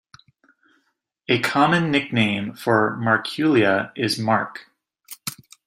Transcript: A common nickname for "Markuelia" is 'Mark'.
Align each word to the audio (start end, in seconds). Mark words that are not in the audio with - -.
A 1.27 1.39
common 1.41 1.91
nickname 1.91 2.55
for 2.55 2.97
"Markuelia" 2.99 3.91
is 3.95 4.17
'Mark'. 4.17 4.65